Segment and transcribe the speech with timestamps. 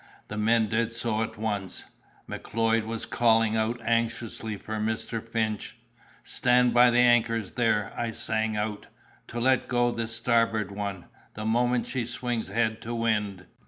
[0.29, 1.85] The men did so at once.
[2.25, 5.21] Macleod was calling out anxiously for Mr.
[5.23, 5.77] Finch.
[6.23, 8.87] 'Stand by the anchors there!' I sang out,
[9.27, 13.45] 'to let go the starboard one, the moment she swings head to wind!